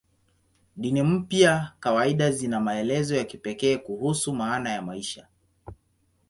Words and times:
Dini 0.77 1.03
mpya 1.03 1.73
kawaida 1.79 2.31
zina 2.31 2.59
maelezo 2.59 3.15
ya 3.15 3.23
kipekee 3.23 3.77
kuhusu 3.77 4.33
maana 4.33 4.69
ya 4.71 4.81
maisha. 4.81 5.27